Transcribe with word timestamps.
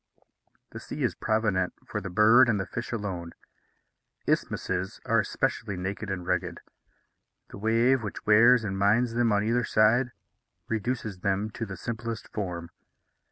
The 0.71 0.79
sea 0.79 1.03
is 1.03 1.13
provident 1.13 1.73
for 1.85 2.01
the 2.01 2.09
bird 2.09 2.49
and 2.49 2.59
the 2.59 2.65
fish 2.65 2.91
alone. 2.91 3.33
Isthmuses 4.27 4.99
are 5.05 5.19
especially 5.19 5.77
naked 5.77 6.09
and 6.09 6.25
rugged; 6.25 6.59
the 7.51 7.59
wave, 7.59 8.01
which 8.01 8.25
wears 8.25 8.63
and 8.63 8.75
mines 8.79 9.13
them 9.13 9.31
on 9.31 9.43
either 9.43 9.63
side, 9.63 10.11
reduces 10.67 11.19
them 11.19 11.51
to 11.51 11.67
the 11.67 11.77
simplest 11.77 12.29
form. 12.29 12.71